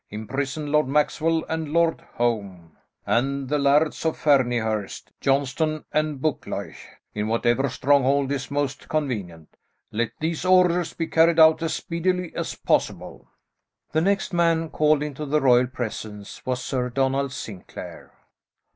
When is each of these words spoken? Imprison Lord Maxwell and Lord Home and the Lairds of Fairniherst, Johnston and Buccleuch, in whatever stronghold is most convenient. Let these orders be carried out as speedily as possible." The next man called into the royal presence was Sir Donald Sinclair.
Imprison 0.09 0.71
Lord 0.71 0.87
Maxwell 0.87 1.43
and 1.47 1.71
Lord 1.71 2.01
Home 2.15 2.75
and 3.05 3.47
the 3.49 3.59
Lairds 3.59 4.03
of 4.03 4.17
Fairniherst, 4.17 5.11
Johnston 5.21 5.85
and 5.91 6.19
Buccleuch, 6.19 6.75
in 7.13 7.27
whatever 7.27 7.69
stronghold 7.69 8.31
is 8.31 8.49
most 8.49 8.89
convenient. 8.89 9.55
Let 9.91 10.09
these 10.19 10.43
orders 10.43 10.93
be 10.95 11.05
carried 11.05 11.37
out 11.37 11.61
as 11.61 11.75
speedily 11.75 12.33
as 12.35 12.55
possible." 12.55 13.29
The 13.91 14.01
next 14.01 14.33
man 14.33 14.69
called 14.71 15.03
into 15.03 15.23
the 15.27 15.39
royal 15.39 15.67
presence 15.67 16.43
was 16.47 16.63
Sir 16.63 16.89
Donald 16.89 17.31
Sinclair. 17.31 18.11